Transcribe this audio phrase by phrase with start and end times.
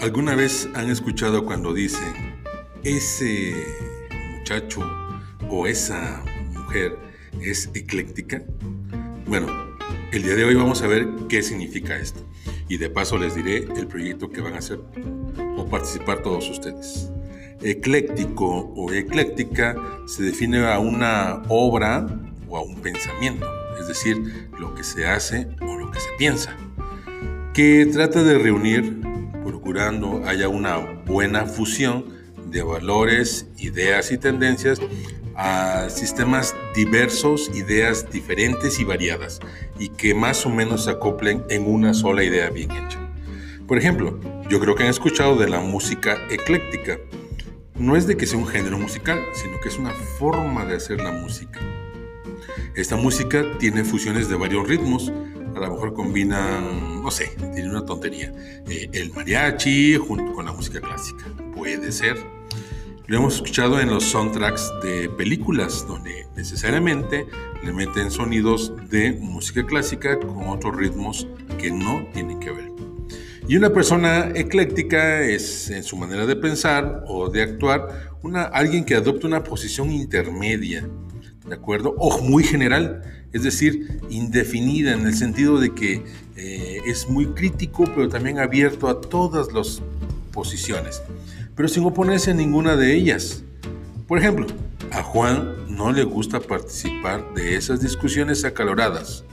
[0.00, 2.40] ¿Alguna vez han escuchado cuando dicen,
[2.84, 3.54] ese
[4.32, 4.80] muchacho
[5.50, 6.96] o esa mujer
[7.42, 8.42] es ecléctica?
[9.26, 9.46] Bueno,
[10.10, 12.26] el día de hoy vamos a ver qué significa esto.
[12.66, 14.80] Y de paso les diré el proyecto que van a hacer
[15.58, 17.10] o participar todos ustedes.
[17.60, 19.76] Ecléctico o ecléctica
[20.06, 22.06] se define a una obra
[22.48, 23.46] o a un pensamiento,
[23.78, 26.56] es decir, lo que se hace o lo que se piensa,
[27.52, 29.09] que trata de reunir,
[29.78, 32.06] haya una buena fusión
[32.46, 34.80] de valores, ideas y tendencias
[35.36, 39.40] a sistemas diversos, ideas diferentes y variadas,
[39.78, 42.98] y que más o menos se acoplen en una sola idea bien hecha.
[43.66, 46.98] Por ejemplo, yo creo que han escuchado de la música ecléctica,
[47.76, 51.00] no es de que sea un género musical, sino que es una forma de hacer
[51.00, 51.60] la música.
[52.74, 55.12] Esta música tiene fusiones de varios ritmos,
[55.54, 58.32] a lo mejor combinan, no sé, tiene una tontería,
[58.68, 62.16] eh, el mariachi junto con la música clásica, puede ser.
[63.06, 67.26] Lo hemos escuchado en los soundtracks de películas, donde necesariamente
[67.64, 71.26] le meten sonidos de música clásica con otros ritmos
[71.58, 72.70] que no tienen que ver.
[73.48, 78.84] Y una persona ecléctica es en su manera de pensar o de actuar una, alguien
[78.84, 80.88] que adopta una posición intermedia,
[81.48, 81.96] ¿de acuerdo?
[81.98, 86.04] O muy general, es decir, indefinida en el sentido de que
[86.36, 89.82] eh, es muy crítico, pero también abierto a todas las
[90.32, 91.02] posiciones,
[91.54, 93.42] pero sin oponerse a ninguna de ellas.
[94.08, 94.46] Por ejemplo,
[94.90, 99.24] a Juan no le gusta participar de esas discusiones acaloradas.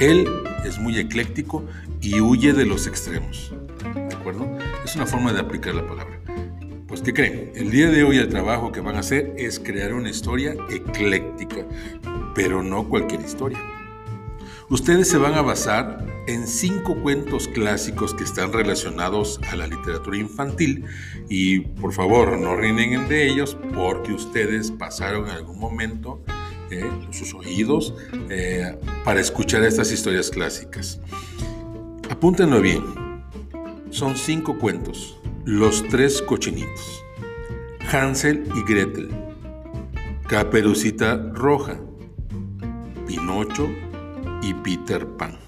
[0.00, 0.26] Él
[0.64, 1.64] es muy ecléctico
[2.00, 3.52] y huye de los extremos.
[3.94, 4.58] ¿De acuerdo?
[4.84, 6.21] Es una forma de aplicar la palabra.
[6.92, 7.52] Pues, ¿qué creen?
[7.54, 11.66] El día de hoy el trabajo que van a hacer es crear una historia ecléctica,
[12.34, 13.58] pero no cualquier historia.
[14.68, 20.18] Ustedes se van a basar en cinco cuentos clásicos que están relacionados a la literatura
[20.18, 20.84] infantil
[21.30, 26.22] y por favor no rinden de ellos porque ustedes pasaron en algún momento
[26.70, 27.94] eh, sus oídos
[28.28, 31.00] eh, para escuchar estas historias clásicas.
[32.10, 32.84] Apúntenlo bien.
[33.88, 35.21] Son cinco cuentos.
[35.44, 37.04] Los tres cochinitos.
[37.90, 39.08] Hansel y Gretel.
[40.28, 41.80] Caperucita Roja.
[43.06, 43.68] Pinocho
[44.40, 45.38] y Peter Pan.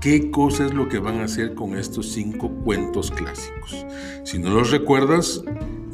[0.00, 3.84] ¿Qué cosa es lo que van a hacer con estos cinco cuentos clásicos?
[4.24, 5.42] Si no los recuerdas,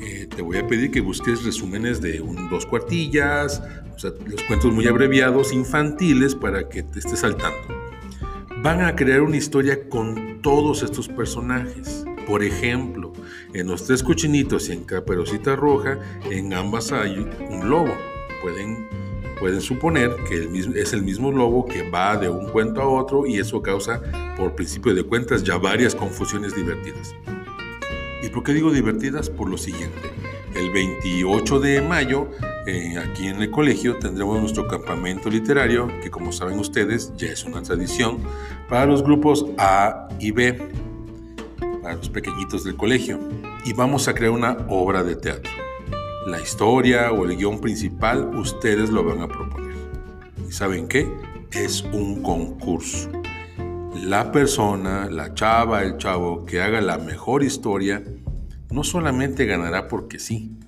[0.00, 4.72] eh, te voy a pedir que busques resúmenes de un, dos cuartillas, o los cuentos
[4.72, 7.76] muy abreviados, infantiles, para que te estés saltando
[8.62, 12.04] van a crear una historia con todos estos personajes.
[12.26, 13.12] Por ejemplo,
[13.54, 15.98] en los tres cochinitos y en Caperucita Roja,
[16.28, 17.94] en ambas hay un lobo.
[18.42, 18.88] Pueden,
[19.38, 23.38] pueden suponer que es el mismo lobo que va de un cuento a otro y
[23.38, 24.02] eso causa,
[24.36, 27.14] por principio de cuentas, ya varias confusiones divertidas.
[28.22, 29.30] ¿Y por qué digo divertidas?
[29.30, 30.10] Por lo siguiente.
[30.56, 32.30] El 28 de mayo,
[32.66, 37.44] eh, aquí en el colegio, tendremos nuestro campamento literario, que como saben ustedes, ya es
[37.44, 38.18] una tradición,
[38.68, 40.58] para los grupos A y B,
[41.86, 43.20] para los pequeñitos del colegio.
[43.64, 45.52] Y vamos a crear una obra de teatro.
[46.26, 49.76] La historia o el guion principal, ustedes lo van a proponer.
[50.48, 51.08] ¿Y saben qué?
[51.52, 53.08] Es un concurso.
[54.02, 58.02] La persona, la chava, el chavo que haga la mejor historia,
[58.68, 60.58] no solamente ganará porque sí,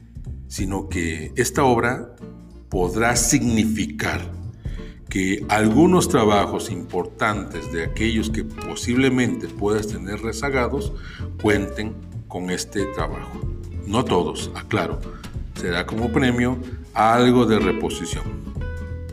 [0.46, 2.14] sino que esta obra
[2.68, 4.20] podrá significar
[5.08, 10.92] que algunos trabajos importantes de aquellos que posiblemente puedas tener rezagados
[11.40, 11.94] cuenten
[12.28, 13.40] con este trabajo.
[13.86, 15.00] No todos, aclaro,
[15.54, 16.58] será como premio
[16.92, 18.24] algo de reposición.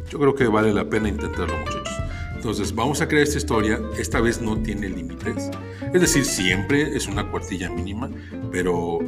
[0.09, 1.95] Yo creo que vale la pena intentarlo muchachos.
[2.35, 5.50] Entonces vamos a crear esta historia, esta vez no tiene límites,
[5.94, 8.11] es decir, siempre es una cuartilla mínima,
[8.51, 9.00] pero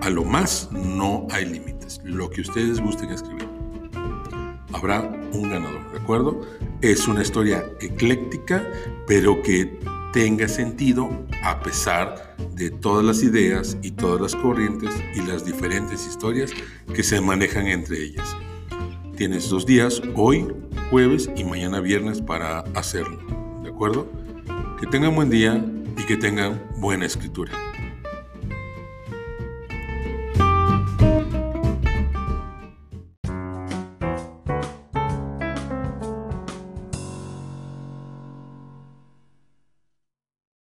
[0.00, 3.43] a lo más no hay límites, lo que ustedes gusten escribir.
[4.84, 5.00] Habrá
[5.32, 6.42] un ganador, ¿de acuerdo?
[6.82, 8.70] Es una historia ecléctica,
[9.06, 9.78] pero que
[10.12, 11.08] tenga sentido
[11.42, 16.50] a pesar de todas las ideas y todas las corrientes y las diferentes historias
[16.94, 18.36] que se manejan entre ellas.
[19.16, 20.48] Tienes dos días, hoy,
[20.90, 23.16] jueves y mañana viernes para hacerlo.
[23.62, 24.06] ¿De acuerdo?
[24.78, 25.64] Que tengan buen día
[25.96, 27.52] y que tengan buena escritura.